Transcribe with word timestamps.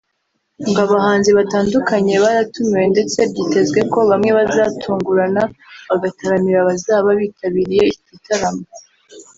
ngo 0.69 0.79
abahanzi 0.85 1.29
batandukanye 1.37 2.13
baratumiwe 2.23 2.85
ndetse 2.93 3.19
byitezwe 3.31 3.79
ko 3.91 3.99
bamwe 4.09 4.31
bazatungurana 4.37 5.43
bagataramira 5.89 6.57
abazaba 6.61 7.09
bitabiriye 7.19 7.83
iki 7.93 8.03
gitaramo 8.11 8.63